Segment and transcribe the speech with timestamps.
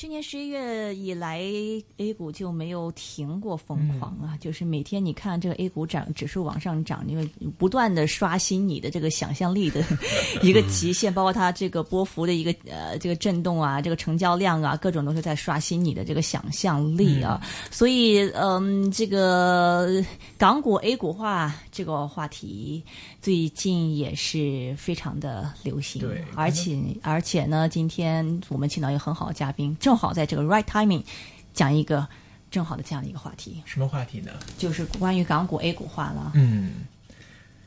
[0.00, 1.42] 去年十一月以来
[1.98, 4.34] ，A 股就没有停过疯狂啊！
[4.40, 9.84] 就是每天你看这个 A 股涨指数往上涨，因为不断的刷新你的这个想象力的
[10.40, 17.38] 一个极限，包括它这个波幅的一个呃这个震动啊，这个成交量啊，各种都是在刷新你的这个想象力啊。
[17.70, 20.02] 所以，嗯，这个
[20.38, 22.82] 港股 A 股化这个话题
[23.20, 29.76] 最近也是非常的流行，对，而且而且呢，今天我们请到一个很好的嘉宾。
[29.90, 31.02] 正好在这个 right timing
[31.52, 32.06] 讲一个
[32.48, 34.30] 正好的这样的一个话题，什么话题呢？
[34.56, 36.30] 就是关于港股 A 股化了。
[36.36, 36.74] 嗯，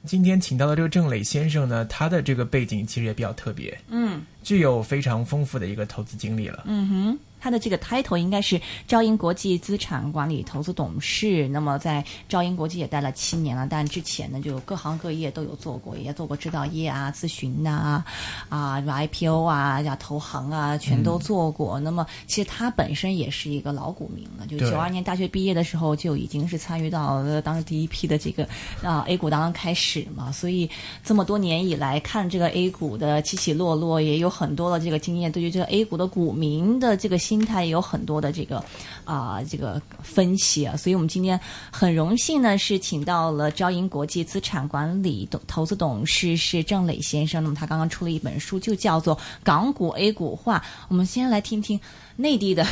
[0.05, 6.63] 今天请到的这个郑磊先生呢，他的这个背景其实也比较特别，嗯，具有非常丰富的一个投资经历了。
[6.65, 7.19] 嗯哼。
[7.43, 11.45] 他的这个 title 应该是招银国际资产管理投资董事。
[11.49, 18.01] 那么在招银国际也待了七年了，但之前呢就各行各业都有做过，也做过制造业啊、咨询呐、
[18.47, 21.77] 啊、IPO 啊、呀投行啊，全都做过。
[21.81, 28.47] 那么其实他本身也是一个老股民了，就九二年大学毕业的时候就已经是参与到当时第一批的这个
[28.81, 30.69] 啊 A 股当中开始嘛，所以
[31.03, 35.29] 这么多年以来看这个 A 股的起起落落，也有很多的这个经验。
[35.29, 37.17] 对于这个 A 股的股民的这个。
[37.33, 38.63] 心态也有很多的这个
[39.05, 41.39] 啊，这个分析啊，所以我们今天
[41.71, 47.43] 很荣幸呢，是请到了招银国际资产管理董投资董事是郑磊先生。
[47.43, 50.59] 那么他刚刚出了一本书，就叫做《港股 A 股化》。
[50.89, 51.79] 我们先来听听
[52.15, 52.63] 内地的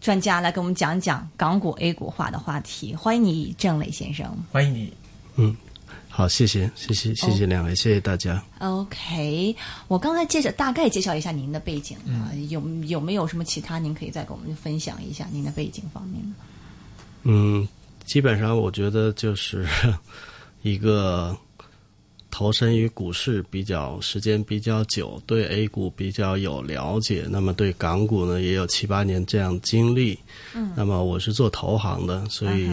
[0.00, 2.94] 专家来给我们讲讲港股 A 股化的话题。
[2.94, 4.26] 欢迎你，郑磊先生。
[4.50, 4.90] 欢迎你。
[5.36, 5.54] 嗯。
[6.14, 8.44] 好，谢谢，谢谢，谢谢两位，谢谢大家。
[8.58, 9.56] OK，
[9.88, 16.22] 我刚才介绍大概介绍一下您的背景啊，有有没有什么其他您可以再跟我们分享一下您的背景方面？
[17.22, 17.66] 嗯，
[18.04, 19.66] 基本上我觉得就是
[20.60, 21.34] 一个
[22.30, 30.18] 投身于股市比较时间比较久，对 A 股比较有了解，那么对港股呢也有七八年这样经历。
[30.54, 32.68] 嗯，那么我是做投行的，所以。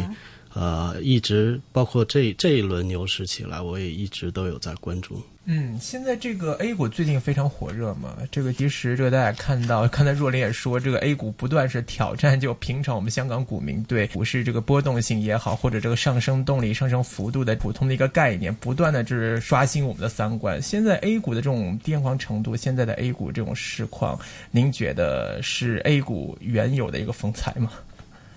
[0.53, 5.21] 呃，一直包括这这一轮牛市起来，我也一直都有在关注。
[5.51, 20.61] 嗯，现在这个 A 股最近非常火热嘛，这个其实这个大家看到，刚才若琳也说，这个 A 股不断是挑战，就平常我们香港股民对股市这个波动性也好，或者这个上升动力、上升幅度的普通的一个概念，不断的就是刷新我们的三观。
[20.61, 24.19] 现在 A 股的这种癫狂程度，现在的 A 股这种市况，
[24.51, 27.71] 您觉得是 A 股原有的一个风采吗？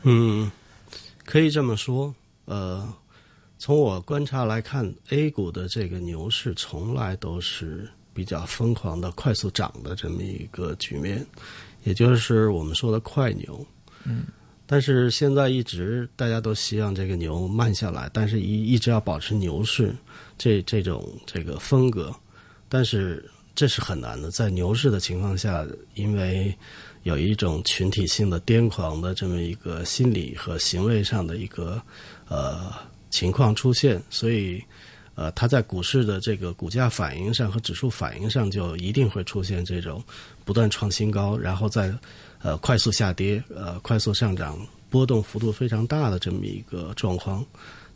[0.02, 0.50] 嗯。
[1.24, 2.92] 可以这么说，呃，
[3.58, 11.24] 从我观察来看，A 股的这个牛市从来都是比较疯狂的、快速涨的这么一个局面，
[11.84, 13.66] 也就是我们说的快牛。
[14.04, 14.24] 嗯。
[14.66, 19.94] 但是现在一直大家都希望这个牛慢下来，但是一一直要保持牛市
[20.36, 22.14] 这这种这个风格，
[22.68, 26.56] 但是这是很难的，在牛市的情况下，因为。
[27.02, 31.80] 有一种群体性的癫狂的这么一个心理和行为上的一个
[32.28, 32.72] 呃
[33.10, 34.62] 情况出现，所以
[35.14, 40.02] 呃，它在股市的这个股价反应上和指数反应上就一定会出现这种
[40.44, 41.92] 不断创新高，然后再
[42.40, 44.58] 呃快速下跌，呃快速上涨，
[44.88, 47.44] 波动幅度非常大的这么一个状况，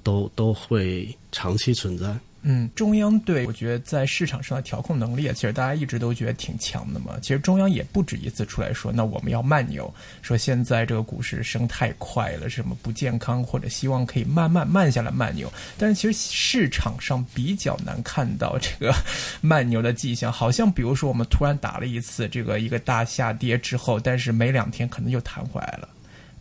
[0.06, 2.16] 都都会长期存在。
[2.48, 7.18] 嗯，中央对我觉得在市场上的调控能力，其实大家一直都觉得挺强的嘛。
[7.20, 15.52] 其实中央也不止一次出来说，那我们要慢牛，说现在这个股市升太快了，什么不健康，或者希望可以慢慢慢下来慢牛。
[15.76, 18.94] 但是其实市场上比较难看到这个
[19.42, 25.88] 慢牛的迹象，好像比如说我们突然打了一次这个一个大下跌之后，但是没两天可能又弹回来了。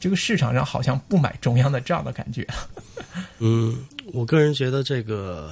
[0.05, 2.47] 这个市场上好像不买中央的账的感觉。
[3.39, 3.75] 嗯，
[4.13, 5.51] 我个人觉得这个。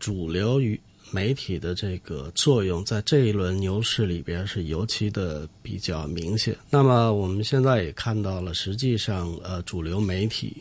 [0.00, 0.78] 主流与
[1.10, 6.54] 媒体的这个作用，在这一轮牛市里边是尤其的比较明显。
[6.68, 10.58] 那么我们现在也看到了，实际上，呃，主流媒体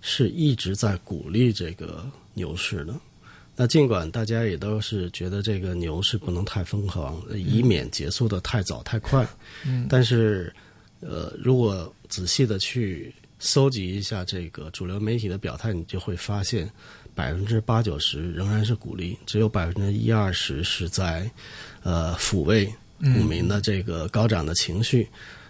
[0.00, 2.94] 是一直在鼓励这个牛市的。
[3.54, 9.28] 那尽管大家也都是觉得这个牛市不能太疯狂，以免结束的太早太快。
[9.66, 10.50] 嗯，但是，
[11.00, 16.70] 呃，如果仔细的去搜集一下这个主流媒体的表态，你就会发现。
[17.14, 21.30] 百分之八九十仍然是鼓励，只有百分之一二十是在，
[21.82, 22.66] 呃，抚慰
[22.98, 25.08] 股民的这个高涨的情绪。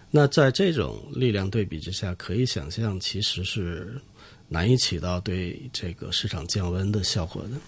[0.08, 4.00] 那在这种力量对比之下，可以想象其实是
[4.47, 7.58] 难以起到对这个市场降温的效果的。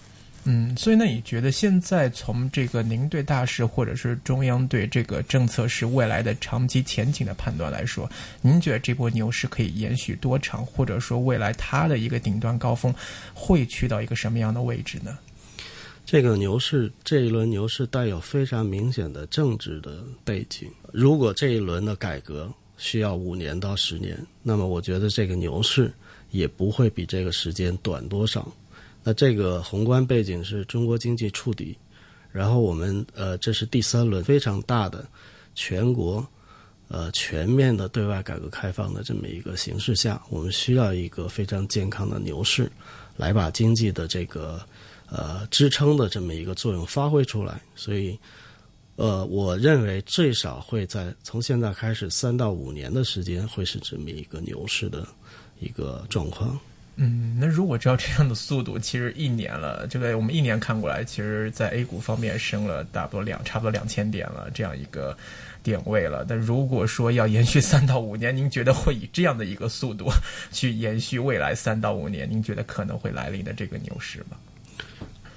[0.45, 8.09] 嗯，所以那你觉得现在从这个您对大势或者是中央对这个政策是未来的长期前景的判断来说，
[8.41, 12.93] 您觉得这波牛市可以延续多长，或者说未来它的一个顶端高峰
[13.33, 15.17] 会去到一个什么样的位置呢？
[16.05, 20.67] 这个牛市这一轮牛市带有非常明显的政治的背景。
[20.91, 25.93] 如果这一轮的改革需要五年到十年，那么我觉得这个牛市
[26.31, 28.51] 也不会比这个时间短多少。
[29.03, 31.77] 那这个宏观背景是中国经济触底，
[32.31, 35.07] 然后我们呃这是第三轮非常大的
[35.55, 36.25] 全国
[36.87, 42.71] 呃全面的对外改革开放的这么一个形势下，我们需要一个非常健康的牛市，
[43.17, 44.61] 来把经济的这个。
[45.11, 48.15] 呃，支撑的这么一个作用发挥出来，所以，
[48.95, 55.07] 呃，我认为最少会在从现在开始三到五年的时间，会是这么一个牛市的
[55.59, 56.59] 一个状况。
[57.01, 65.17] 嗯，那如果照这样的速度，其实一年了，这个我们一年看过来，其实，在 A 股方面升了差不多两差不多两千点了，这样一个
[65.63, 66.25] 点位了。
[66.27, 70.11] 但如果说要延续三到五年，您觉得会以这样的一个速度
[70.51, 72.29] 去延续未来三到五年？
[72.29, 74.35] 您觉得可能会来临的这个牛市吗？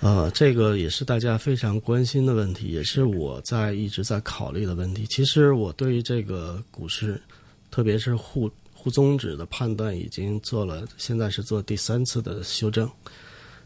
[0.01, 5.07] 呃，这个也是大家非常关心的问题，也是我在一直在考虑的问题。
[5.07, 7.23] 其实我对于这个股市，
[7.71, 8.51] 特别是沪
[8.83, 12.91] 沪综指的判断，已经做了，现在是做第三次的修正。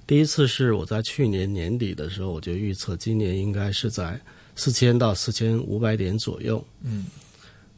[0.07, 4.21] 第一次是我在去年年底的时候，我就预测今年应该是在
[4.57, 6.63] 四千到四千五百点左右。
[6.83, 7.07] 嗯，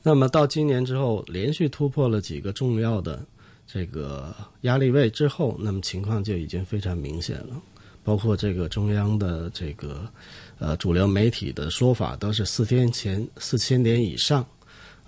[0.03, 3.25] 那么到今年之后，连续突破了几个重要的
[3.69, 7.63] 这个压力位之后，那么情况就已经非常明显了。
[8.03, 10.11] 包括这个中央的这个，
[10.59, 14.45] 呃，主流媒体的说法都是四天前四千点以上，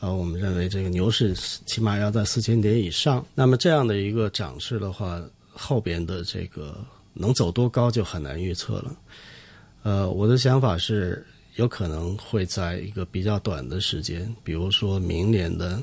[0.01, 1.35] 啊，我们认为这个牛市
[1.67, 3.25] 起码要在四千点以上。
[3.35, 6.77] 那么这样的一个涨势的话，后边的这个
[7.13, 8.97] 能走多高就很难预测了。
[9.83, 11.25] 呃，我的想法是
[11.57, 15.83] 有可能会在一个比较短的时间，比如说明年的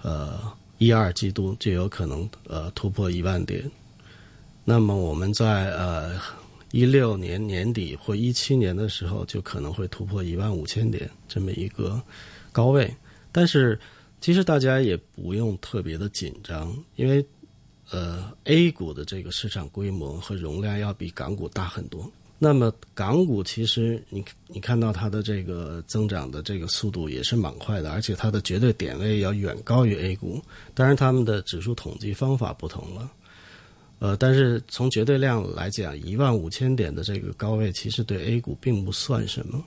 [0.00, 0.40] 呃
[0.78, 3.70] 一二季度就有可能呃突破一万点。
[4.64, 6.18] 那么我们在呃。
[6.72, 11.98] 一六年年底或一七年的时候，就可能会突破一万五千点这么一个
[12.52, 12.92] 高位。
[13.36, 13.78] 但是，
[14.18, 17.22] 其实大家也不用特别的紧张，因为
[17.90, 22.10] 呃，A 股的这个市场规模和容量要比港股大很多。
[22.38, 30.40] 那么，港股其实你你看到它的这个增长的这个速度也是蛮快的，而且它的绝对点位要远高于 A 股。
[30.72, 33.12] 当然，他们的指数统计方法不同了。
[33.98, 39.62] 呃，但是从绝对量来讲，一万五千点的这个高位，其实对 A 股并不算什么。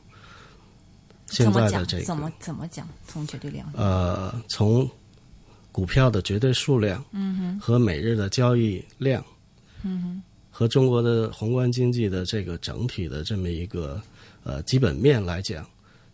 [1.30, 2.88] 现在的这个怎么怎么讲？
[3.08, 3.72] 从绝对量？
[3.76, 4.90] 呃，从
[5.72, 9.24] 股票的绝对数量，嗯哼，和每日的交易量，
[9.84, 14.02] 嗯哼，和中国的宏观经济的这个整体的这么一个
[14.44, 15.66] 呃基本面来讲，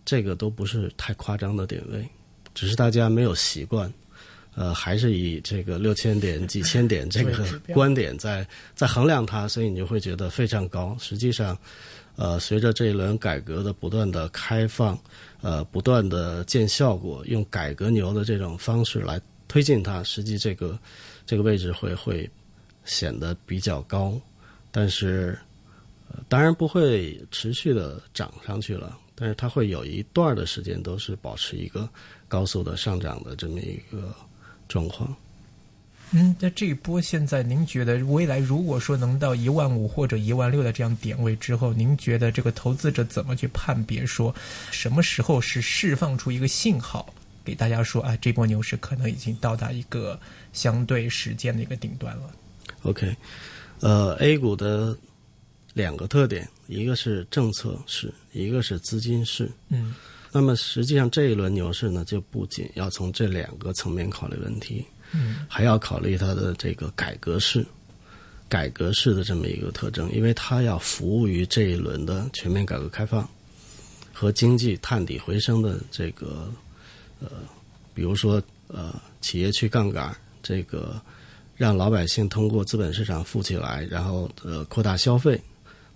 [0.03, 2.07] 这个都不是太夸张的点位，
[2.53, 3.91] 只是大家没有习惯。
[4.57, 10.95] 呃，还是以这个六千点、几千点这个观点在在衡量它，所以你就会觉得非常高。
[10.97, 11.57] 实际上，
[12.15, 14.97] 呃，随着这一轮改革的不断的开放，
[15.41, 20.77] 呃，不断的见效果，用改革牛的这种方式来推进它，实际这个
[21.25, 22.29] 这个位置会会
[22.83, 24.19] 显得比较高，
[24.71, 25.37] 但是
[26.09, 31.89] 呃当然不会持续的涨上去了，但是它会有一段的时间都是保持一个
[32.27, 34.13] 高速的上涨的这么一个。
[34.67, 35.15] 状况，
[36.11, 44.33] 嗯，那这一波现在，您觉得未来如果说能到一万五或者一万六的这样点位之后，您觉得这个投资者怎么去判别说
[44.71, 47.13] 什么时候是释放出一个信号
[47.43, 50.19] 给大家说啊，这波牛市可能已经到达一个
[50.53, 52.31] 相对时间的一个顶端了
[52.83, 53.15] ？OK，
[53.81, 54.97] 呃，A 股的
[55.73, 59.93] 两个特点，一个是政策市，一个是资金市，嗯。
[60.31, 64.85] 那么实际上这一轮牛市呢，就不仅要从这两个层面考虑问题，
[65.47, 67.65] 还要考虑它的这个改革式、
[68.49, 73.27] 改革式的这么一个特征，因为它要服务于这一轮的全面改革开放
[74.13, 76.51] 和经济探底回升的这个
[77.19, 77.27] 呃，
[77.93, 80.99] 比如说呃，企业去杠杆，这个
[81.55, 85.39] 让老百姓通过资本市场富起来，然后呃扩大消费，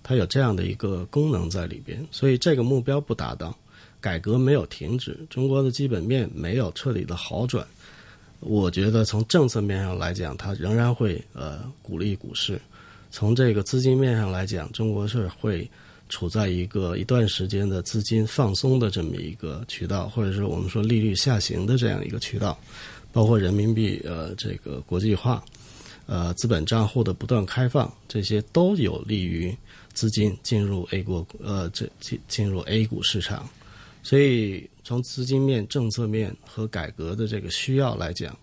[0.01, 3.55] 它有这样的一个功能在里边，所以这个目标不达到。
[4.01, 7.67] 改革没有停止，中国的基本面没有彻底的好转。
[8.39, 12.55] 我觉得从政策面上来讲，它仍然会呃鼓励股市；
[13.11, 15.69] 从这个资金面上来讲，中国是会
[16.07, 22.57] 处在一个一段时间的资金放松的这么一个渠道，或者是我们说利率下行的这样一个渠道。
[23.11, 25.43] 包括人民币呃这个国际化，
[26.05, 29.55] 呃资本账户的不断开放，这些都有利于
[29.93, 33.49] 资金进入 A 股呃这进进入 A 股市场。
[34.01, 38.35] 所以，从资金面、政策面和改革的这个需要来讲，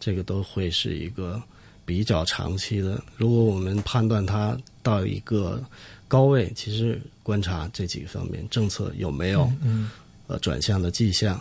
[0.00, 1.40] 这个都会是一个
[1.84, 3.02] 比较长期的。
[3.16, 5.62] 如果我们判断它到一个
[6.08, 9.90] 高位，其实观察这几个方面，政策有没有嗯
[10.26, 11.40] 呃转向的迹象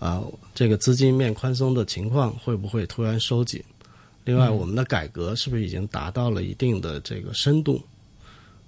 [0.00, 0.22] 啊、
[0.54, 3.62] 这个资金面宽松的情况会不会突然收紧？
[4.24, 7.82] 另外，我们的改革是不是已经达到了一定的这个深度？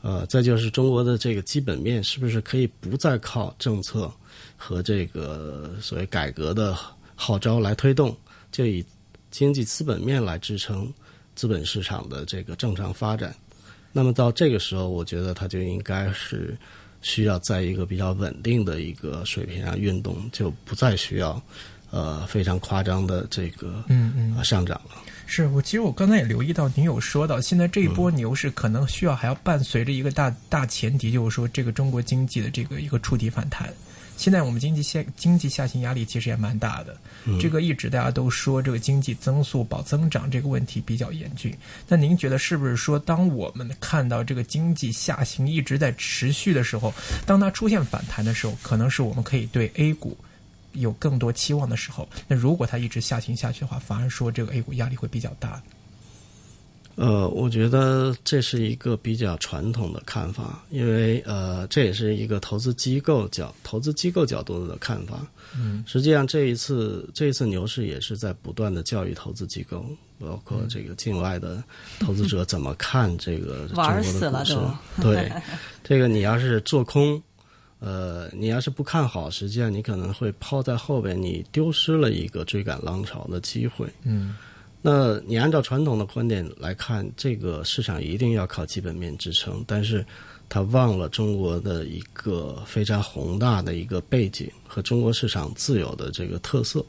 [0.07, 4.09] 呃，再就是中国的这个基本面是不是可以不再靠政策
[4.57, 6.79] 和这个所谓改革的
[7.17, 8.17] 号召来推动，
[8.53, 8.85] 就以
[9.33, 10.89] 经济资本面来支撑
[11.35, 13.35] 资本市场的这个正常发展？
[13.91, 16.57] 那么到这个时候，我觉得它就应该是
[17.03, 21.43] 需要在一个比较稳定的一个水平上运动，就不再需要
[21.91, 25.03] 呃非常夸张的这个嗯嗯呃上涨了。
[25.29, 33.73] 是我其实我刚才也留意到，您有说到，现在这一波牛市可能需要还要伴随着一个大大前提，就是说这个中国经济的这个一个触底反弹。
[34.17, 36.97] 现在我们经济下经济下行压力其实也蛮大的，
[37.39, 41.55] 这个一直大家都说这个经济增速保增长这个问题比较严峻。
[41.87, 46.95] 那您觉得是不是说，当我们看到这个经济下行一直在持续的时候，
[47.27, 50.17] 当它出现反弹的时候，可能是我们可以对 A 股
[50.77, 55.63] 有更多期望的时候，那如果它一直下行下去的话，反而说这个 A 股压力会比较大。
[56.95, 65.21] 呃，我觉得这是一个比较传统的看法，因为呃，这也是一个投资机构角投资机构角度的看法。
[65.55, 69.85] 嗯，实际上这一次这一次牛市也是在不断的教育投资机构，
[70.19, 71.63] 包括这个境外的
[72.01, 74.81] 投资者怎么看这个中玩国的股市 死了。
[75.03, 75.31] 对，
[75.85, 77.23] 这个你要是做空，
[77.79, 83.87] 呃，你要是不看好，实际上你可能会抛在后边，你丢失了一个追赶浪潮的机会。
[84.05, 84.37] 嗯
[84.83, 90.05] 那你按照传统的观点来看，这个市场一定要靠基本面支撑，但是
[90.49, 96.85] 他忘了中国的一个非常宏大的一个背景和中国市场自有的这个特色。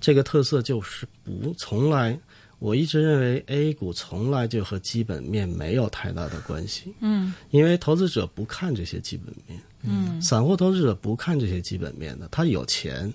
[0.00, 2.18] 这个特色就是不从来，
[2.58, 6.92] 我一直认为 A 股从来就和基本面没有太大的关系。
[7.00, 13.12] 嗯因为投资者不看这些基本面，嗯散户投资者不看这些基本面的，他有钱，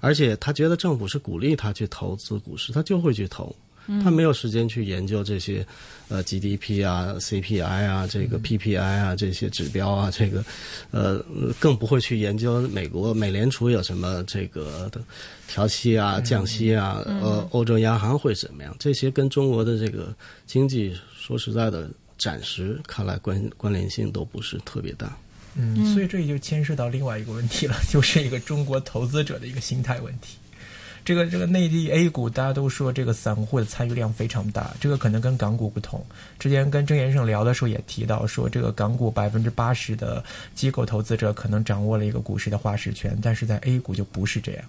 [0.00, 3.54] 而且他觉得政府是鼓励他去投资股市，他就会去投。
[4.00, 5.66] 他没有时间去研究这些，
[6.06, 10.44] 呃，GDP 啊、CPI 啊、这个 PPI 啊这些指标啊，这个，
[10.92, 11.20] 呃，
[11.58, 15.00] 更不会去研究美国美联储有什么这个的
[15.48, 18.72] 调息啊、降息啊，呃，欧洲央行会怎么样？
[18.78, 20.14] 这些跟中国的这个
[20.46, 25.18] 经济说实在的，暂时看来关关联性都不是特别大。
[25.54, 30.36] 嗯，所以这也就牵涉到另外一个问题了， 就是一个中国投资者的一个心态问题。
[31.04, 36.04] 这个这个内地 A 股，大家都说这个散户的参与量非常大，这个可能跟港股不同。
[36.38, 40.22] 之前跟郑先生聊的时候也提到说，这个港股百分之八十的
[40.54, 44.64] 机构投资者可能掌握了一个股市的话事权，但是在 A 股就不是这样。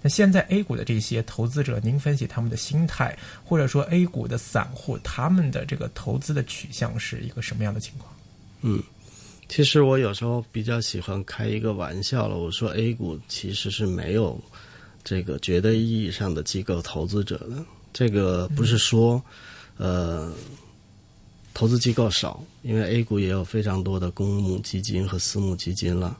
[0.00, 8.14] 那现在 A 股的这些投资者，您分析他们的心态，或者说 A 股的散户他们的这个投资的取向是一个什么样的情况？
[9.54, 14.40] 其实我有时候比较喜欢开一个玩笑了，我说 A 股其实是没有
[15.04, 17.62] 这个绝对意义上的机构投资者的。
[17.92, 19.22] 这个不是说，
[19.76, 20.32] 呃，
[21.52, 26.16] 投资机构少，因为 A 股也有非常多的公募基金和私募基金了，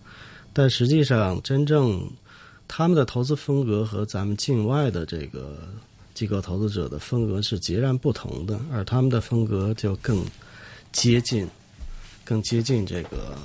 [0.53, 2.07] 但实际上真正
[2.69, 5.57] 他们的投资风格和咱们境外的这个
[6.13, 10.23] 机构投资者的风格是截然不同的，而他们的风格就更
[10.93, 11.49] 接近。
[12.33, 13.37] 更接近这个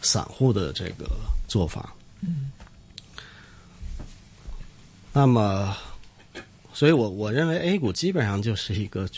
[0.00, 1.10] 散户的这个
[1.48, 1.92] 做法。
[2.20, 2.52] 嗯。
[5.12, 5.76] 那么，
[6.72, 9.08] 所以我我认为 A 股基本上就是一个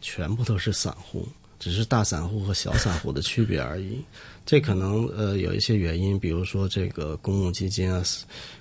[0.00, 1.28] 全部都是散户，
[1.60, 4.02] 只是大散户和小散户的区别而已。
[4.44, 8.02] 这可能呃有一些原因，比如说这个公募基金啊，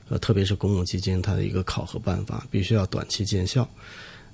[0.10, 3.68] 呃特别是公募基金它的一个考核办法必须要短期见效。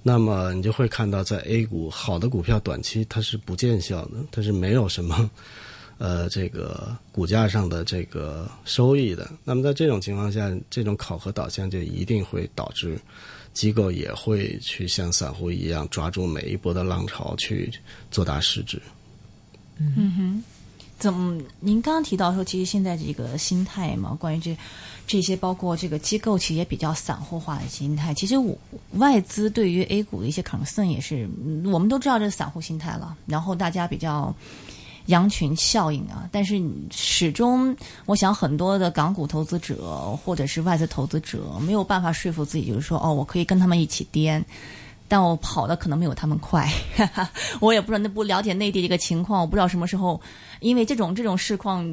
[0.03, 5.29] 那么你就会看到，在 A 股好的股票短期它是不见效的，它是没有什么，
[5.99, 9.29] 呃，这个股价上的这个收益的。
[9.43, 12.97] 那么在这种情况下，这种考核导向就一定会导致
[13.53, 17.69] 机构也会去像散户一样抓住每一波的浪潮去
[18.11, 18.81] 做大市值。
[19.79, 20.43] 嗯哼，
[20.97, 21.39] 怎么？
[21.59, 24.57] 您刚刚提到说，其实现在这个心态嘛，关于这
[25.05, 28.13] 这些，包括这个机构，其实也比较散户化的心态。
[28.13, 28.57] 其实我
[28.93, 31.29] 外资对于 A 股的一些 concern 也是，
[31.65, 33.15] 我们都知道这是散户心态了。
[33.25, 34.33] 然后大家比较
[35.05, 36.61] 羊群效应啊，但是
[36.91, 37.75] 始终，
[38.05, 44.43] 我想很多的港股投资者或者是外资投资者没有办法说服自己，就是说，哦，我可以跟他们一起颠。
[45.07, 46.69] 但我跑的可能没有他们快，
[47.61, 50.19] 我也不知道那不了解内地这个情况，我不知道什么时候，
[50.59, 51.85] 因为这种这种市况，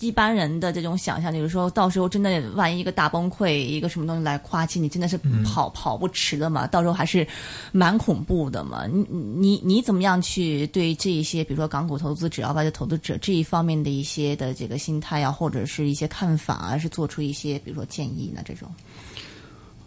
[0.00, 7.26] 一般人的这种想象就是说到时候真的万一一个大崩溃，一个什么东西来夸起你，真的是跑、跑不迟的嘛，到时候还是
[7.72, 8.86] 蛮恐怖的嘛。
[8.86, 18.40] 你你你怎么样去对这一些，比如说港股投资者啊，外资投资者这一方面的一些的这个心态啊，或者是一些看法啊，是做出一些比如说建议呢？
[18.44, 18.68] 这种。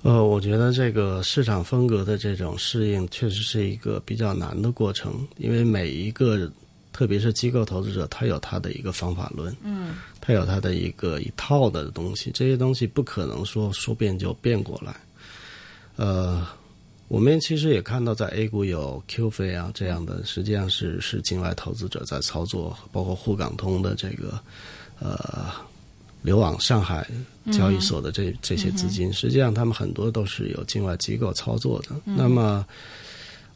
[0.07, 6.49] 呃，我觉得这个市场风格的这种适应，确实是一个比较难的过程，因为每一个，
[6.93, 14.95] 特别是机构投资者，他有他的一个方法论，嗯，他有他的一个一套的东西，这些东西不可能说说变就变过来。
[15.97, 16.47] 呃，
[17.09, 24.39] 我们其实也看到，在 A 股有 Q 飞啊这样的，实际上是是境外投资者在操作，包括沪港通的这个，
[24.99, 25.51] 呃。
[26.23, 27.07] 流往上海
[27.51, 31.95] 交易所的这这些资金，实际上他们很多都是有境外机构操作的。
[32.03, 32.65] 那么，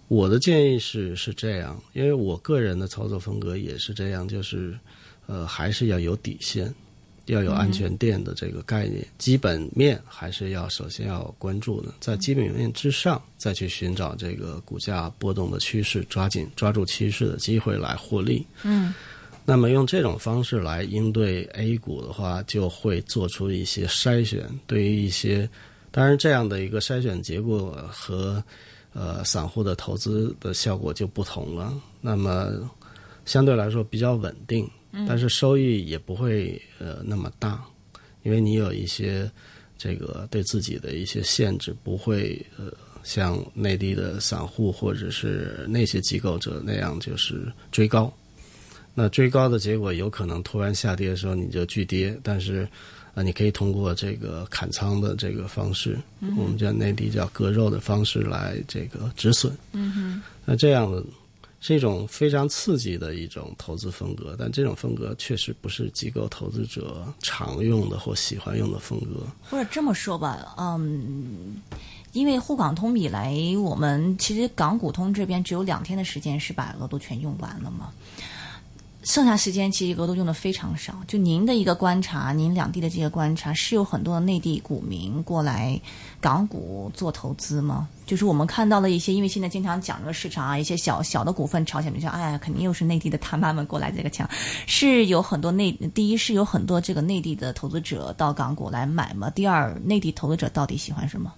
[0.07, 4.77] 我的建议是是这样，因为我个人的操作风格也是这样，就是
[5.27, 6.73] 呃，还是要有底线，
[7.25, 18.45] 要有安全垫的这个概念，基本面还是要首先要关注的，在基本面之上再去寻找这个股价波动的趋势，抓紧抓住趋势的机会来获利。
[18.63, 18.93] 嗯。
[19.43, 24.47] 那么用这种方式来应对 A 股的话，就会做出一些筛选。
[24.67, 25.49] 对于一些，
[25.89, 28.41] 当然这样的一个筛选结果和
[28.93, 31.73] 呃散户的投资的效果就不同了。
[31.99, 32.51] 那么
[33.25, 34.69] 相对来说比较稳定，
[35.07, 37.63] 但是收益也不会呃那么大，
[38.23, 39.29] 因为你有一些
[39.77, 42.71] 这个对自己的一些限制，不会呃
[43.03, 48.13] 像内地的散户或者是那些机构者那样就是追高。
[48.93, 52.67] 那追高的结果有可能突然下跌的时候你就巨跌，但是
[53.13, 55.97] 啊，你可以通过这个砍仓的这个方式，
[56.37, 59.57] 我们叫内地叫割肉的方式来这个止损。
[59.71, 60.21] 嗯哼。
[60.45, 61.03] 那这样的
[61.59, 69.25] 是一种非常刺激的一种投资风格，但这种风格确实不是机构投资者常用的或喜欢用的风格。
[69.49, 71.61] 或者这么说吧，嗯，
[72.13, 77.91] 因为沪港通以来，我们其实港股通这边只有两天的时间是把额度全用完了嘛。
[79.03, 80.95] 剩下时间其实额度用的非常少。
[81.07, 85.79] 就您的一个观察，您两地的这个观察，是有很多的内地股民过来
[86.19, 87.89] 港股做投资吗？
[88.05, 94.29] 就是我们看到了一些，因为现在经常讲这个市场啊，一些小小的股份炒起来，就像哎呀，肯定又是内地的他妈们过来这个抢，
[94.67, 99.29] 是有很多内第一是有很多这个内地的投资者到港股来买吗？
[99.31, 101.33] 第二，内地投资者到底喜欢什么？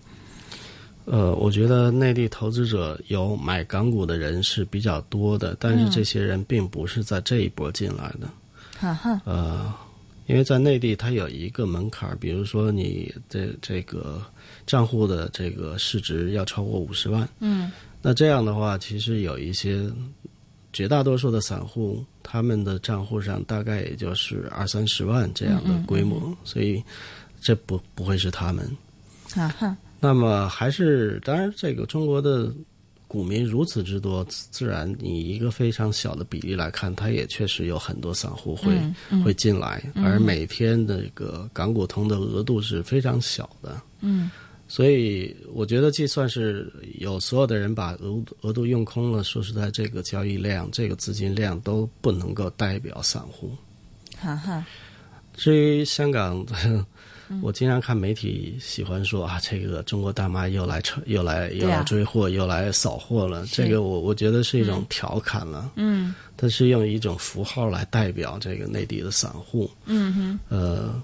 [1.05, 8.29] 呃，我觉得内地投资者有买港股的人是比较多的，但是这些人并不是在这一波进来的。
[8.77, 9.21] 哈哈。
[9.25, 9.73] 呃，
[10.27, 14.21] 因为在内地它有一个门槛，比如说你这这个
[14.65, 17.27] 账户的这个市值要超过五十万。
[17.39, 17.69] 嗯。
[18.01, 19.89] 那这样的话，其实有一些
[20.71, 26.81] 绝大多数的散户，他们的账户上大概也就是二三十万这样的规模，所以
[27.41, 28.65] 这不不会是他们。
[29.35, 29.75] 啊哈。
[30.03, 32.53] 那么还是当然，这个中国的
[33.07, 38.73] 股民如此之多，自然以一个非常小的比例来看，它也确实有很多散户会
[39.23, 43.81] 会进来，而每天的这个港股通的额度是非常小的。
[44.01, 44.29] 嗯，
[44.67, 53.55] 所以我觉得，就算是有所有的人把额额度用空了，说实在，这个交易量、这个资金量都不能够代表散户。
[54.17, 54.65] 哈哈。
[55.33, 56.45] 至于香港。
[57.41, 63.45] 我经常看媒体喜欢说啊，这个中国大妈又来车又来又来追货，又来扫货了。
[63.51, 65.71] 这个我我觉得是一种调侃了。
[65.75, 69.69] 嗯，它是用一种符号来代表这个内地的散户。
[69.85, 70.39] 嗯哼。
[70.49, 71.01] 呃，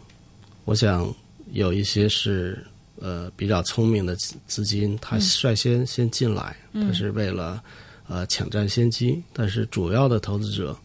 [0.65, 1.11] 我想
[1.53, 2.63] 有一些是
[2.99, 7.63] 呃比较聪明的资金，他率先先进来，他是为了
[8.07, 9.21] 呃抢占先机。
[9.31, 10.77] 但是主要的投资者。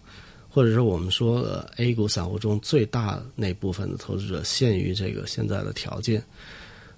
[0.54, 6.22] 或者是，我们说呃 A 股散户中最大那部分的投资者，限于这个现在的条件，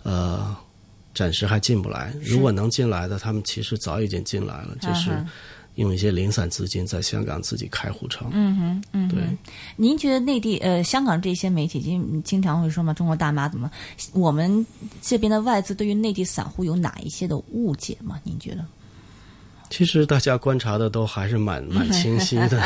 [0.03, 0.55] 呃，
[1.15, 2.15] 暂时还进不来。
[2.23, 5.25] 如果能进来的，他们其实早已经进来了，就是
[5.77, 8.29] 用一些零散资金在香港自己开户成。
[8.31, 9.23] 嗯哼，嗯，对。
[9.77, 13.71] 您觉得内地呃香港这些媒体经经常会说嘛，中国大妈怎么？
[14.13, 14.67] 我们
[15.01, 18.21] 这边的外资对于内地散户有哪一些的误解吗？
[18.23, 18.63] 您觉得？
[19.71, 22.63] 其实大家观察的都还是蛮 蛮清晰的，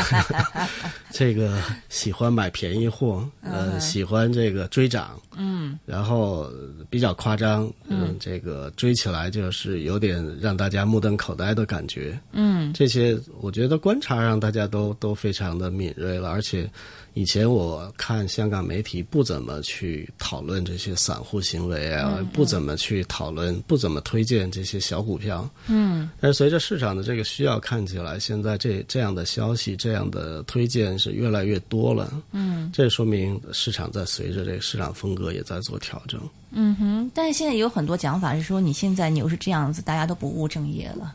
[1.11, 1.57] 这个
[1.89, 6.49] 喜欢买便宜货，呃，喜欢这个追涨，嗯，然后
[6.89, 16.69] 比较夸张，嗯，这个追起来就是有点让大家目瞪口呆的感觉，嗯，这些我觉得观察让大家都都非常的敏锐了，而且。
[17.13, 25.49] 以前我看香港媒体不怎么去讨论这些散户行为啊，不怎么去讨论，不怎么推荐这些小股票。
[25.67, 32.21] 嗯，但是随着市场的这个需要，看起来现在这这样的消息、这样的推荐是越来越多了。
[32.31, 36.21] 嗯，这说明市场在随着这个市场风格也在做调整。
[36.51, 41.13] 嗯哼，但是现在有很多讲法是说，你现在牛是这样子，大家都不务正业了。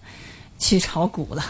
[0.58, 1.44] 去炒股了，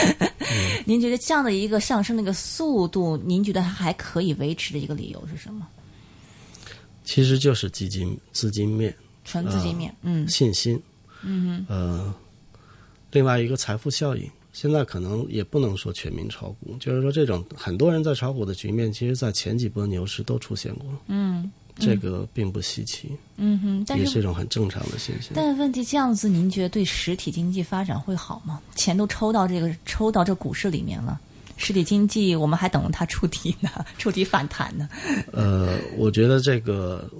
[0.84, 5.66] 您觉得这样的一个上升的一个速度，您觉得它还可以维持的一个理由是什么？
[7.04, 10.80] 其实就是基金资金面，纯资金面，嗯，信心，
[11.22, 12.14] 嗯呃，
[13.10, 14.30] 另外一个财富效应。
[14.52, 21.50] 现在可能也不能说全民炒股，就是说这种很多人在炒股的局面，其实在前几波牛市都出现过，嗯。
[21.80, 25.32] 这个并不稀奇，嗯哼，但是也是一种很正常的现象。
[25.34, 28.60] 但问题这样子，您觉得对实体经济发展会好吗？
[28.76, 31.18] 钱都抽到这个抽到这股市里面了，
[31.56, 34.88] 实体经济我们还等着它触底呢， 触底反弹呢。
[35.32, 37.10] 呃，我觉得这个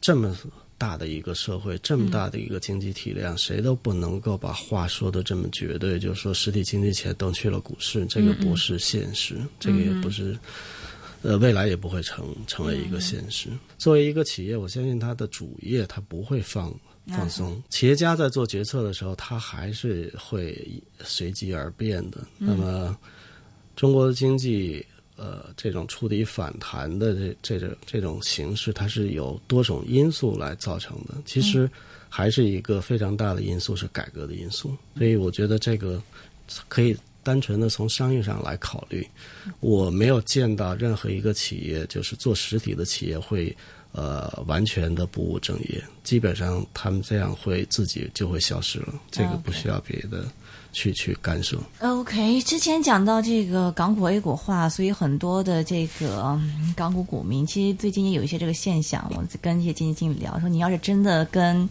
[0.00, 0.36] 这么
[0.78, 10.38] 大的一个社会，这么大的一个经济体量，谁都不能够把话说的这么绝对，就是说实体经济钱都去了股市，这个不是现实，这个也不是。
[11.22, 13.50] 呃，未来也不会成成为一个现实。
[13.76, 16.74] 作为一个企业，我相信它的主业它不会放
[17.08, 17.62] 放松。
[17.68, 22.26] 企业家在做决策的时候，他还是会随机而变的。
[22.38, 22.96] 那么，
[23.76, 24.84] 中国的经济
[25.16, 31.14] 呃这种触底反弹的这这种这种形式，它是有多种因素来造成的。
[31.26, 31.70] 其实
[32.08, 34.74] 还是一个非常大的因素是改革的因素。
[34.96, 36.02] 所以我觉得这个
[36.66, 36.96] 可以。
[37.22, 39.06] 单纯的从商业上来考虑，
[39.60, 43.54] 我没有见到任何一个企业，就是做实体的企业会，
[43.92, 45.82] 呃，完全的不务正业。
[46.02, 50.24] 基本上他们这样会自己就会消失了，这个不需要别的
[50.72, 51.58] 去去干涉。
[51.80, 56.40] OK，之前讲到这个港股 A 股化，所以很多的这个
[56.74, 59.10] 港股股民，其实最近也有一些这个现象。
[59.14, 61.68] 我跟一些基金经理聊说，你要是真的跟。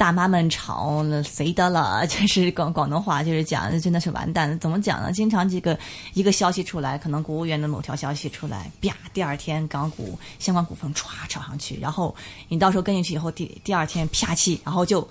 [0.00, 2.06] 大妈们吵了，谁的了？
[2.06, 4.58] 就是广广东话，就是讲，真的是完蛋。
[4.58, 5.12] 怎么讲呢？
[5.12, 5.78] 经常这个
[6.14, 12.16] 一个消息出来，可能国务院的某条消息出来，啪，第二天港股相关股份唰炒上去，然后
[12.48, 15.06] 你到时候跟进去以后，第第二天啪气，然后就。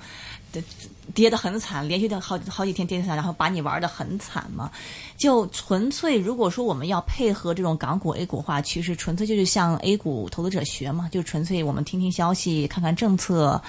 [1.14, 4.70] 跌得很惨，连续的好好几天跌惨，然后把你玩的很惨嘛？
[5.18, 11.10] 就纯粹如果说我们要配合这种港股 A 股化其实，纯粹就是向 A 股投资者学嘛？
[11.12, 13.62] 就纯粹我们听听消息，看看政策，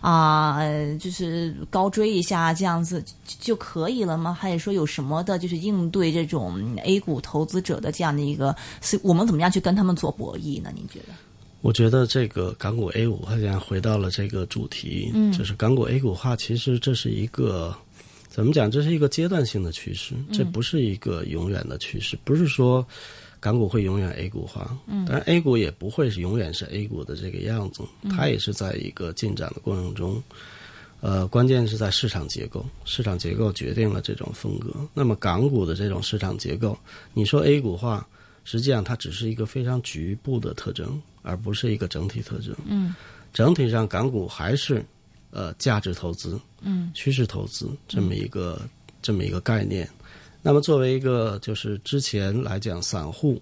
[0.00, 0.60] 啊，
[0.98, 4.36] 就是高追一下这样子就可以了吗？
[4.38, 10.70] 还是说有什么的，就是应对这种 A 股投资者的这样的一个，是我们怎么样去跟他们做博弈呢？
[10.74, 11.14] 您觉得？
[11.60, 16.36] 我觉得这个港股 A 股好像回到了这个主题，就是港股 A 股化。
[16.36, 17.74] 其实这是一个
[18.28, 18.70] 怎么讲？
[18.70, 22.16] 这是一个阶段性的趋势，这不是一个永远的趋势。
[22.24, 22.86] 不是说
[23.40, 30.22] 港股会永远 A 股化，当然 A 股也不会是永远是 A 股的这个样子，它也是在一个进展的过程中。
[31.00, 34.74] 呃，关键是在市场结构，市场结构决定了这种风格。
[34.92, 36.76] 那么港股的这种市场结构，
[37.14, 38.04] 你说 A 股化，
[38.48, 41.00] 实际上它只是一个非常局部的特征。
[41.22, 42.56] 而不是一个整体特征。
[42.64, 42.94] 嗯，
[43.34, 44.82] 整体上港股还是
[45.30, 48.58] 呃价值投资、嗯趋势投资这么一个
[49.02, 49.86] 这么一个概念。
[50.40, 53.38] 那么作为一个就是之前来讲，散户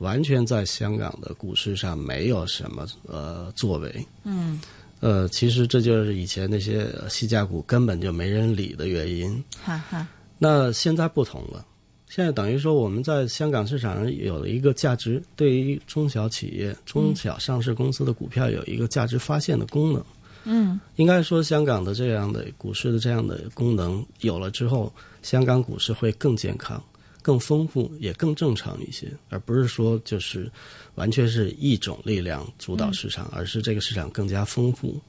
[0.00, 4.06] 完全在香港的股市上没有什么呃作为。
[4.24, 4.60] 嗯，
[4.98, 9.42] 呃，其实这就是以前那些细价股根本就没人理的原因。
[9.64, 10.06] 哈哈。
[10.36, 11.64] 那现在不同了。
[12.10, 20.04] 现在等于说，我们在香港市场上有了一个价值，对于中小企业、中小上市公司的股票有一个价值发现的功能。
[20.42, 24.92] 嗯，应该说，香港的这样的股市的这样的功能有了之后，
[25.22, 26.82] 香港股市会更健康、
[27.22, 30.50] 更丰富，也更正常一些，而不是说就是
[30.96, 35.00] 完全是一种力量主导市场，而是这个市场更加丰富。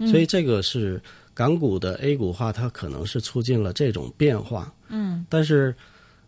[0.00, 1.00] 所以，这个是
[1.32, 4.74] 港股的 A 股化，它可能是促进了这种变化。
[4.88, 5.72] 嗯，但是。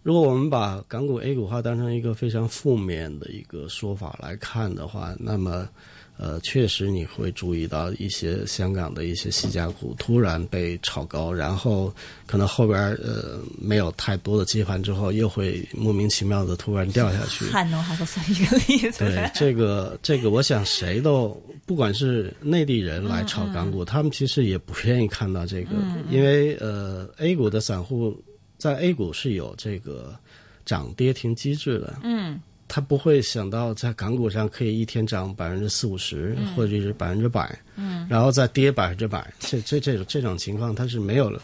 [0.02, 5.68] 如果我们把港股 A 股化当成一个非常负面的一个说法来看的话，那么，
[6.16, 11.94] 呃，确实你会注意到一些香港的一些细价股突然被炒高，然后
[12.26, 17.44] 可能后边呃没有太多的接盘之后，又会莫名其妙的突然掉下去。
[17.44, 19.04] 汉农还是算一个例子。
[19.04, 25.76] 对这个这个，我想谁都不管是内地人来炒港股，他们其实也不愿意看到这个，
[26.10, 28.20] 因为呃 A 股的散户。
[28.62, 30.16] 在 A 股是有这个
[30.64, 32.40] 涨跌停机制的，嗯。
[32.68, 41.42] 他不会想到在港股上可以一天涨百分之四五十，或者是百分之百，嗯，然后再跌百分之百，这这这种这种情况他是没有了，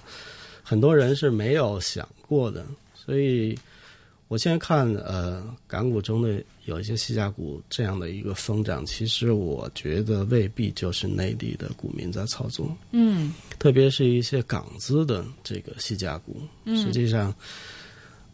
[0.62, 3.54] 很多人是没有想过的，所以
[4.28, 13.32] 我现在看呃港股中的有一些细价股这样的一个疯涨，其实我觉得未必就是内地的股民在操作，嗯。
[13.58, 16.40] 特别是一些港资的这个细价股，
[16.76, 17.34] 实际上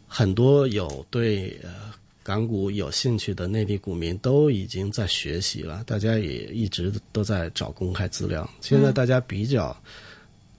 [0.07, 8.47] 很多有对呃港股有兴趣的内地股民都已经在学习了，大家也一直都在找公开资料。
[8.61, 9.75] 现在大家比较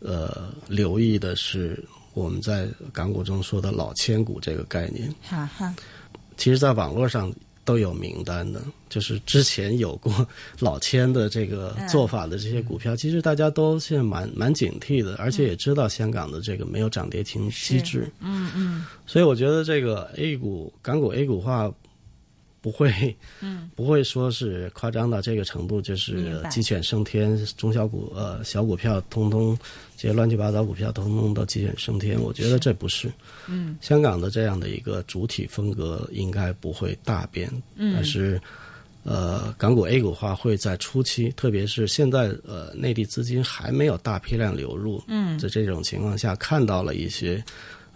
[0.00, 1.84] 呃留意的是
[2.16, 5.74] 我们在港股中说的老千股这个概念，哈哈，
[6.38, 7.30] 其实在网络上
[7.62, 10.26] 都有名单的，就是之前有过
[10.58, 18.86] 老千的这个做法的这些股票，其实大家都现在蛮蛮警惕的，而且也知道香港的这个没有涨跌停机制，嗯嗯。
[19.06, 21.70] 所以我觉得这个 A 股港股 A 股化
[22.66, 29.56] 不会，嗯，不会说是夸张到这个程度，就是鸡犬升天，中小股呃小股票通通
[29.96, 33.08] 这些乱七八糟股票通通都鸡犬升天，我觉得这不是。
[33.46, 33.78] 嗯。
[33.80, 37.94] 香港的这样的一个主体风格应该不会大变，嗯。
[37.94, 38.40] 但是
[39.04, 45.38] 呃，港股 A 股化会在初期，特别是现在呃内地资金还没有大批量流入，嗯。
[45.38, 47.40] 在这种情况下，看到了一些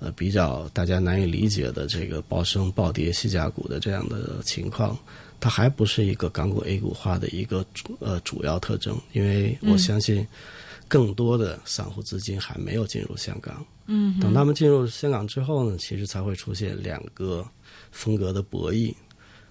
[0.01, 4.99] 呃比较大家难以理解的这个暴升暴跌细价股的这样的情况。
[5.39, 10.27] 它还不是一个港股 A 股化的一个主呃主要特征，因为我相信
[10.87, 13.65] 更多的散户资金还没有进入香港。
[13.87, 17.47] 嗯等他们进入香港之后呢，其实才会出现两个
[17.91, 18.95] 风格的博弈。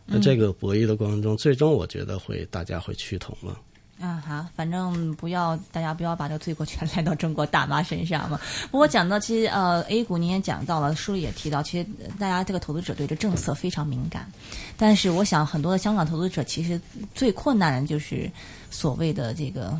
[0.05, 3.59] 那这个博弈的过程中，最终我觉得会大家会趋同了。
[3.99, 8.39] 啊哈，反正不要大家不要把这个罪过全赖到中国大妈身上嘛。
[8.71, 11.85] 不过讲到其实呃 A 股您也讲到了，书里也提到，其实
[12.17, 14.31] 大家这个投资者对这政策非常敏感，
[14.77, 16.79] 但是我想很多的香港投资者其实
[17.13, 18.31] 最困难的就是
[18.71, 19.77] 所谓的这个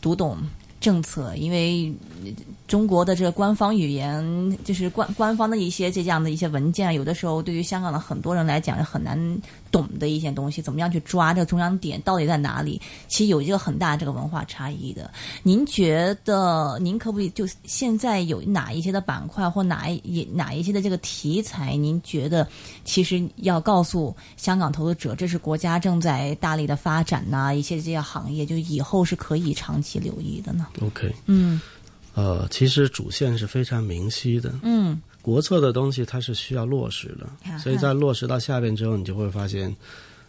[0.00, 0.38] 读懂。
[0.80, 1.94] 政策，因为
[2.66, 9.38] 中国的这个官方语言，就是官官方的一些这样的一些文件，有的时候对于香港的很多人来讲是很难
[9.70, 12.80] 懂的一些东西，怎么样去抓这个中央点到底在哪里？
[13.08, 15.10] 其实有一个很大这个文化差异的。
[15.42, 22.46] 您觉得，您可不可以就现在有哪一些的板块或哪一哪一些的这个题材，您觉得
[22.84, 31.60] 其实要告诉香港投资者，这是国家正在大力的发展呐、一些这些行业，就以后是可以长期留意的呢？OK，嗯
[32.14, 34.52] 呃，其实主线是非常明晰的。
[34.62, 39.74] 嗯国策的东西它是需要落实的啊，所以在落实到下边之后，你就会发现，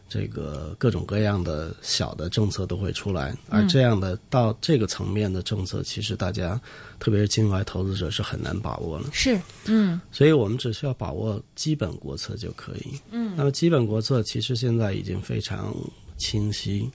[0.09, 6.59] 这个各种各样的小的政策都会出来，而这样的到这个层面的政策，其实大家
[6.99, 9.09] 特别是境外投资者是很难把握了。
[9.13, 12.99] 是嗯所以我们只需要把握基本国策就可以。
[13.11, 15.73] 嗯那么基本国策其实现在已经非常
[16.17, 16.89] 清晰。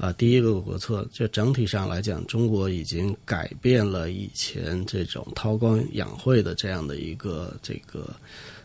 [0.00, 8.08] 啊，第一个国策，就整体上来讲，中国已经改变了以前这种韬光养晦的这样的一个这个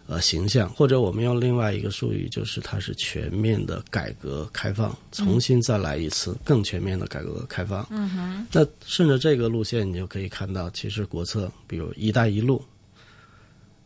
[0.08, 7.86] 呃形象，或者我们用另外一个术语，就是它是全面的改革开放，重新再来一次更全面的改革开放。
[7.90, 12.64] 嗯哼那顺着这个路线，你就可以看到，其实国策，比如“一带一路”，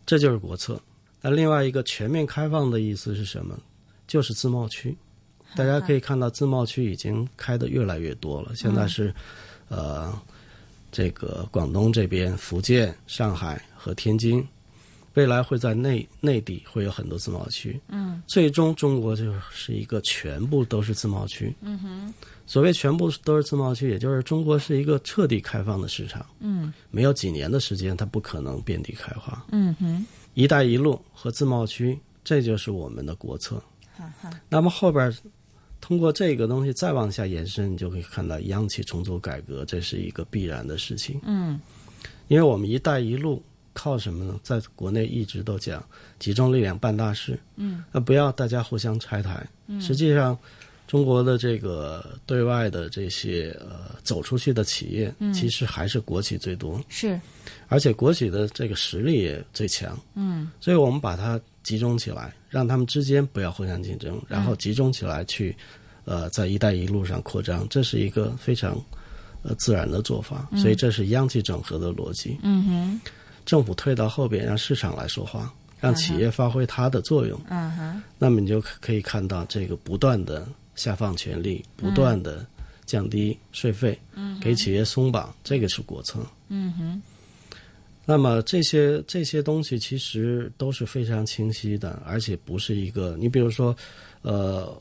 [0.06, 0.80] 这就是国策。
[1.20, 3.58] 那另外一个全面开放的意思是什么？
[4.06, 4.96] 就是自贸区。
[5.56, 8.52] 大家可以看到，自贸区已经开得越来越多了。
[8.56, 9.14] 现在是，
[9.68, 10.14] 呃，
[10.92, 14.48] 这个广东这边、福建、上海和天津，
[15.16, 17.80] 未来会在内内地会有很多自贸区。
[17.90, 21.54] 嗯最终，中国就是一个全部都是自贸区。
[21.62, 22.14] 嗯哼
[22.46, 29.46] 所谓全部都是自贸区，也就是中国是一个彻底开放的市场，嗯没有几年的时间，它不可能遍地开花。
[29.52, 33.62] 嗯哼，“一带一路”和自贸区，这就是我们的国策。
[33.96, 35.14] 哈哈那么后边
[35.82, 41.20] 通过这个东西再往下延伸，你就可以看到央企重组改革，这是一个必然的事情。
[41.26, 41.60] 嗯
[42.28, 43.42] 因为我们“一带一路”
[43.74, 44.40] 靠什么呢？
[44.44, 45.84] 在国内一直都讲
[46.20, 49.44] 集中力量办大事，嗯那不要大家互相拆台。
[49.68, 50.38] 嗯实际上，
[50.86, 57.20] 中国的这个对外的这些呃走出去的企业，其实还是国企最多，是
[57.68, 59.98] 而且国企的这个实力也最强。
[60.14, 65.56] 嗯所以我们把它集中起来，让他们之间不要互相竞争，然后集中起来去，
[66.04, 68.76] 呃，在“一带一路”上扩张，这是一个非常
[69.44, 70.50] 呃自然的做法。
[70.58, 72.40] 所以这是央企整合的逻辑。
[72.42, 73.02] 嗯哼
[73.46, 77.40] 政府退到后边，让市场来说话，让企业发挥它的作用。
[77.50, 82.44] 嗯哼那么你就可以看到这个不断的下放权力，不断的
[82.88, 83.96] 降低税费，
[84.42, 86.18] 给企业松绑，这个是国策。
[86.48, 87.00] 嗯哼
[88.10, 93.16] 那么这些这些东西其实都是非常清晰的，而且不是一个。
[93.20, 93.76] 你比如说，
[94.24, 94.76] 呃，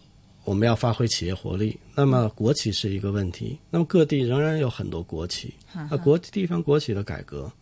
[0.44, 5.52] 我们要发挥企业活力，那么国企是一个问题，那么各地仍然有很多国企，
[5.90, 7.52] 那国地方国企的改革，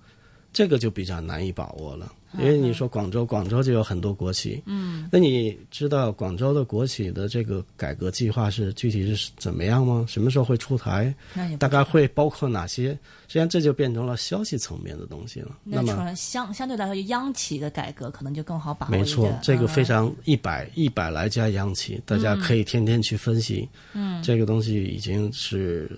[0.52, 2.12] 这个就比较难以把握了。
[2.38, 4.85] 因为你说广州，广州就有很多国企，嗯，
[5.16, 10.04] 那你知道广州的国企的这个改革计划是具体是怎么样吗？
[10.06, 11.14] 什么时候会出台？
[11.58, 12.90] 大概会包括哪些？
[13.26, 15.56] 实际上这就变成了消息层面的东西了。
[15.64, 18.90] 那么相相对来说，央企的改革可能就更好把握。
[18.90, 23.66] 没错，这个非常一百一百来家央企，大家可以天天去分析。
[23.94, 25.90] 嗯，这个东西已经是。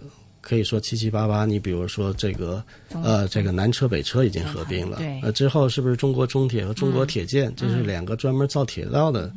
[0.49, 2.65] 可以说七七八八，你比如说这个，
[3.05, 9.31] 呃，这个南车北车已经合并了，呃，之后是不是中国中铁和中国铁建，这是两个专门造铁道的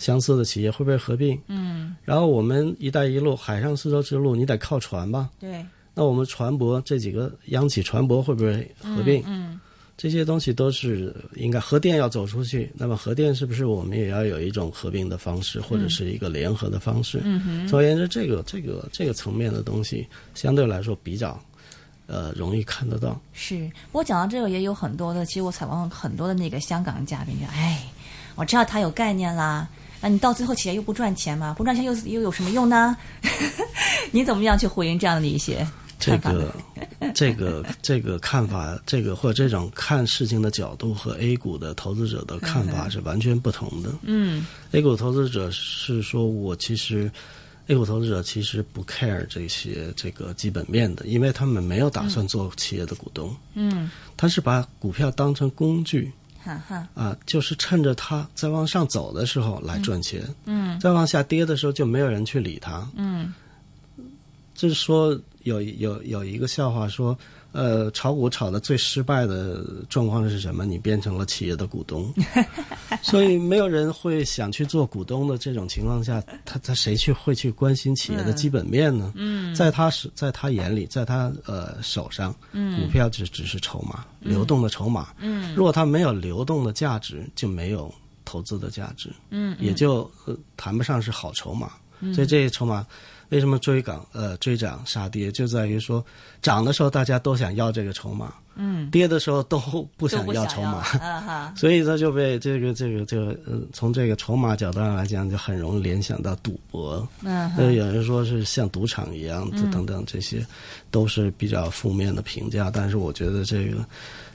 [0.00, 1.38] 相似的企业会不会合并？
[1.46, 5.30] 嗯，然后我们“一带一路”海上丝绸之路，你得靠船吧？
[5.38, 9.22] 对，那我们船舶这几个央企船舶会不会合并？
[9.28, 9.60] 嗯。
[9.98, 17.20] 这些东西都是应该核电要走出去，那么核电是不是我们也要有一种合并的方式，或者是一个联合的方式？
[17.24, 20.06] 嗯总而言之，这个这个这个层面的东西
[20.36, 21.36] 相对来说比较
[22.06, 23.20] 呃容易看得到。
[23.32, 27.82] 是，不过讲到这个也有很多的，其实我采访很多的那个香港嘉宾就：“哎，
[28.36, 29.68] 我知道他有概念啦，
[30.00, 31.54] 那你到最后企业又不赚钱嘛？
[31.54, 32.96] 不赚钱又又有什么用呢？
[34.12, 35.66] 你怎么样去回应这样的一些？”
[35.98, 36.54] 这个，
[37.14, 43.90] 这个，这个看法，这个或者这种看事情的角度和 A 股的投资者的看法是完全不同的。
[44.02, 47.08] 嗯，A 股投资者是说我其实
[47.68, 53.32] ，A 股投资者其实不 care 这些这个基本面的，因为他们没有打算做企业的股东。
[53.54, 56.10] 嗯，他是把股票当成工具，
[56.42, 60.22] 哈哈，啊，就是趁着它在往上走的时候来赚钱。
[60.46, 62.84] 嗯，再往下跌的时候就没有人去理它。
[62.96, 63.32] 嗯，
[64.52, 65.16] 就是说。
[65.44, 67.16] 有有有一个笑话说，
[67.52, 70.64] 呃，炒股炒的最失败的状况是什么？
[70.64, 72.12] 你变成了企业的股东，
[73.02, 79.12] 所以没有人会想去做股东的这种情况下，他他谁去会去关心企业的基本面呢？
[79.16, 85.08] 嗯，在他是在他眼里，在他呃手上，股票只只是筹码，流动的筹码。
[85.18, 87.92] 嗯，如果它没有流动的价值，就没有
[88.24, 89.10] 投资的价值。
[89.30, 90.10] 嗯，也就
[90.56, 91.72] 谈不上是好筹码。
[92.14, 92.86] 所以这些筹码。
[93.30, 96.04] 为什么追涨呃追涨杀跌，就在于说
[96.40, 99.58] 涨的时候大家都想要这个筹码，嗯，跌的时候都
[99.96, 100.82] 不想要筹码，
[101.54, 110.44] 所以他就被这个这个这个呃从这个筹码角度上来讲，就很容易联想到赌博，嗯，有人说是像赌场一样，等等这些
[110.90, 112.70] 都是比较负面的评价。
[112.70, 113.84] 但是我觉得这个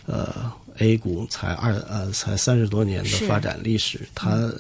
[0.06, 4.52] 呃 A 股才二呃才三十多年的发展历史，它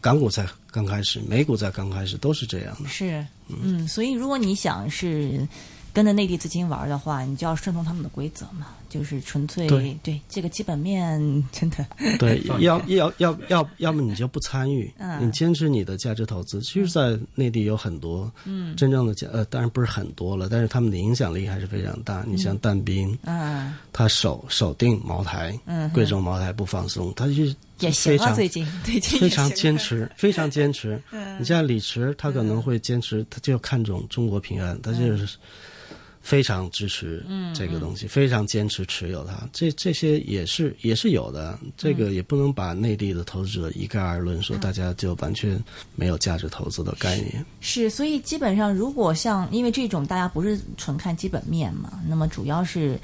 [0.00, 3.26] 港股才刚开始，美股才刚开始都是这样的，是。
[3.48, 5.46] 嗯，所以如果你想是
[5.92, 9.66] 跟着内地资金玩的话，你就要顺从他们的规则嘛，就是纯粹
[10.02, 11.18] 对这个基本面
[11.50, 11.86] 真的
[12.18, 16.60] 对， 要要要要，要么你就不参与，你坚持你的价值投资。
[16.60, 22.24] 其实，在内地有很多嗯真正的价呃，当然不是很多了，但是他们的影响力还是非常大。
[22.26, 27.44] 你像但斌，嗯，他守守定茅台，嗯，贵州茅台不放松，他就。
[27.80, 28.62] 也非常最近
[29.00, 31.00] 非常坚持，非常坚持。
[31.40, 35.26] 你像李驰，他可能会坚持，他就看重中国平安，他就是
[36.20, 39.48] 非常支持这个东西，非常坚持持有它。
[39.52, 45.62] 这这些也是也是有的，这个也不能把内地的投资者一概而论，说大家就完全
[45.94, 47.44] 没有价值投资的概念。
[47.60, 52.98] 是，所以基本上，如果像因为这种大家不是纯看基本面嘛，那么主要是。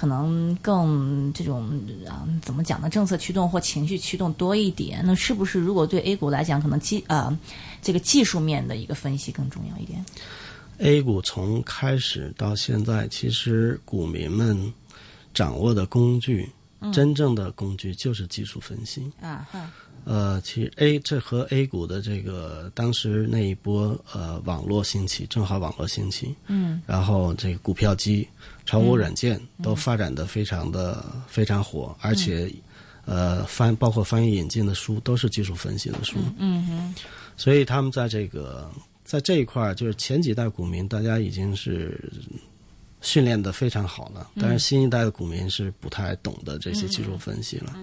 [0.00, 1.68] 可能更这种
[2.06, 2.88] 啊，怎么讲呢？
[2.88, 5.02] 政策驱动或情绪驱动多一点。
[5.04, 7.36] 那是不是如果对 A 股来讲，可能技啊
[7.82, 9.98] 这个技术面的一个分析更重要一点
[10.78, 14.72] ？A 股从开始到现在，其实股民们
[15.34, 16.48] 掌握的工具，
[16.92, 19.70] 真正的工具就是技术分析啊哈。
[20.04, 28.26] 呃，其实 A 这和 A 股的这个当时那一波呃网络兴起，正好网络兴起，嗯，然后这个股票机、
[28.64, 32.50] 炒股软件都发展的非常的非常火，而且
[33.04, 36.94] 呃翻包括翻译引进的书都是技术分析的书，嗯哼，
[37.36, 38.70] 所以他们在这个
[39.08, 41.98] 在这一块儿，就是前几代股民大家已经是
[43.00, 47.74] 训练的非常好了，但是新一代的股民是不太懂得这些技术分析了。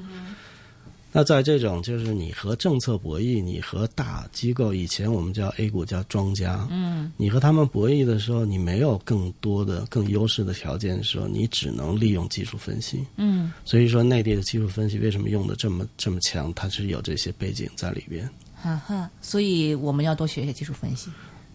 [1.12, 21.10] 那在这种就是你和政策博弈，你和大机构，以前我们叫 A 股叫庄家，嗯，你和他们博弈的时候，你没有更多的更优势的条件的时候，你只能利用技术分析，嗯，所以说内地的技术分析为什么用的这么这么强，它是有这些背景在里边，哈哈，所以我们要多学一些技术分析。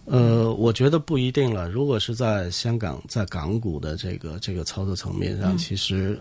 [0.05, 1.69] 呃，我觉得不一定了。
[1.69, 6.19] 如果是在香港，在港股的这个这个操作层面上，其实。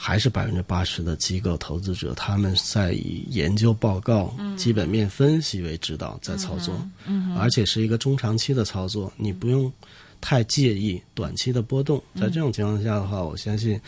[0.00, 6.72] 还是百分之八十的机构投资者，他们在以研究报告、基本面分析为指导在操作，
[7.04, 9.72] 嗯，而且是一个中长期的操作，你不用
[10.20, 12.00] 太介意短期的波动。
[12.14, 13.80] 在这种情况下的话，我相信，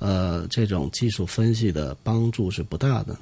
[0.00, 3.16] 呃，这种技术分析的帮助是不大的。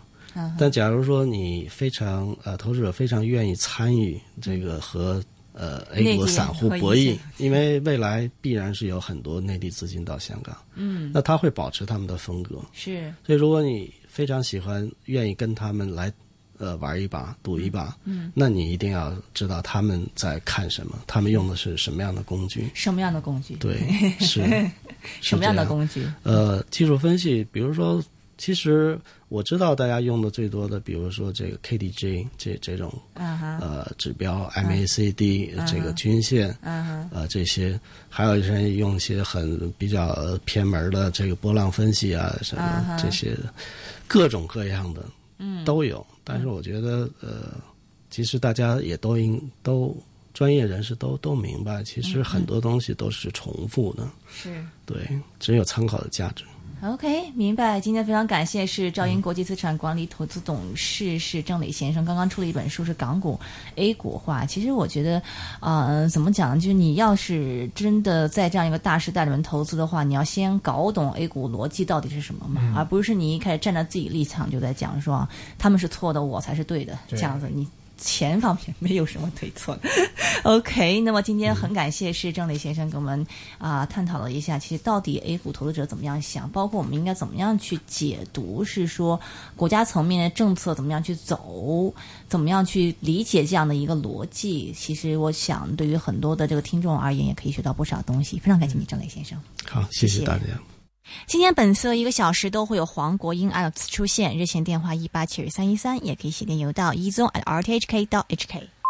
[0.59, 5.22] 但假如说你非常呃，投资者非常愿意参与这个和
[5.53, 12.59] 呃 A 股散户博弈，因为未来必然是有很多内地资金到香港，嗯，那他会保持他们的风格。
[12.72, 16.11] 是，所以如果你非常喜欢，愿意跟他们来
[16.57, 23.55] 呃玩一把，赌一把，嗯，那你一定要知道他们在看什么，他们用的是什么样的工具，什么样的工具？
[23.57, 23.76] 对，
[24.20, 24.41] 是
[25.20, 26.07] 什么样的工具？
[26.22, 28.03] 呃，技术分析，比如说。
[28.39, 28.99] 其实
[29.33, 37.80] 我知道大家用的最多的，比如说这个 KDJ 这这种呃指标，MACD 这个均线，呃这些，
[38.11, 43.35] 还有一些用一些很比较偏门的这个波浪分析啊什么这些，
[44.07, 45.03] 各种各样的
[45.64, 46.07] 都有。
[46.22, 47.55] 但是我觉得呃，
[48.11, 49.97] 其实大家也都应都
[50.35, 54.62] 专业人士都都明白，其实很多东西都是重复的，是。
[54.85, 55.09] 对，
[55.41, 56.45] 只有参考的价值。
[56.85, 57.80] OK，明白。
[57.80, 63.39] 今天非常感谢是兆英国际资产管理投资董事是郑磊先生，刚刚出了一本书是港股
[63.76, 64.45] A 股化。
[64.45, 65.22] 其实我觉得，
[65.61, 66.61] 呃，怎么讲呢？
[66.61, 77.64] 就是你要是真的在这样一个大时代里面投资的话，你要先搞懂 A 股逻辑到底是什么嘛，而不是你一开始站在自己立场就在讲说他们是错的，我才是对的，这样子你。
[78.03, 79.78] 钱方面没有什么对错，
[80.42, 81.00] OK。
[81.00, 83.24] 那么今天很感谢是郑磊先生给我们
[83.59, 89.18] 啊探讨了一下，其实到底 A 股投资者怎么样想，包括我们应该怎么样去解读，是说
[89.57, 91.94] 国家层面的政策怎么样去走，
[92.28, 94.74] 怎么样去理解这样的一个逻辑。
[94.76, 98.38] 其实我想，对于很多的这个听众而言，也可以学到不少东西。
[98.38, 99.38] 非常感谢你，郑磊先生。
[99.64, 100.44] 好，谢谢大家。
[101.26, 108.82] 今天本色一个小时都会有黄国英 Alex 出现，热线电话一八七二三一三，也可以写电邮到一宗 at rthk 到 hk。